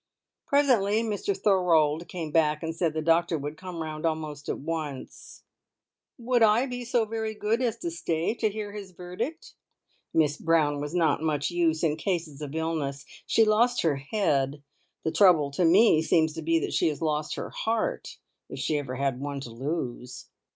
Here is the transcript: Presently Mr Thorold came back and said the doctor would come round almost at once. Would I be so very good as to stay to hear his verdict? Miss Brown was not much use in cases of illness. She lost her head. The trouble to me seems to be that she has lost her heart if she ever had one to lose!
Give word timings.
Presently 0.47 1.03
Mr 1.03 1.37
Thorold 1.37 2.07
came 2.07 2.31
back 2.31 2.63
and 2.63 2.75
said 2.75 2.95
the 2.95 3.03
doctor 3.03 3.37
would 3.37 3.55
come 3.55 3.83
round 3.83 4.03
almost 4.03 4.49
at 4.49 4.57
once. 4.57 5.43
Would 6.17 6.41
I 6.41 6.65
be 6.65 6.83
so 6.85 7.05
very 7.05 7.35
good 7.35 7.61
as 7.61 7.77
to 7.77 7.91
stay 7.91 8.33
to 8.33 8.49
hear 8.49 8.71
his 8.71 8.93
verdict? 8.93 9.53
Miss 10.11 10.37
Brown 10.37 10.81
was 10.81 10.95
not 10.95 11.21
much 11.21 11.51
use 11.51 11.83
in 11.83 11.97
cases 11.97 12.41
of 12.41 12.55
illness. 12.55 13.05
She 13.27 13.45
lost 13.45 13.83
her 13.83 13.97
head. 13.97 14.63
The 15.03 15.11
trouble 15.11 15.51
to 15.51 15.65
me 15.65 16.01
seems 16.01 16.33
to 16.33 16.41
be 16.41 16.57
that 16.61 16.73
she 16.73 16.87
has 16.87 17.03
lost 17.03 17.35
her 17.35 17.51
heart 17.51 18.17
if 18.49 18.57
she 18.57 18.79
ever 18.79 18.95
had 18.95 19.19
one 19.19 19.39
to 19.41 19.51
lose! 19.51 20.29